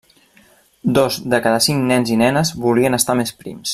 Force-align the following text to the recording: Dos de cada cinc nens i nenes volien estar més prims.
Dos 0.97 1.17
de 1.33 1.39
cada 1.47 1.59
cinc 1.67 1.85
nens 1.91 2.13
i 2.15 2.17
nenes 2.23 2.53
volien 2.65 2.99
estar 3.01 3.19
més 3.21 3.37
prims. 3.45 3.69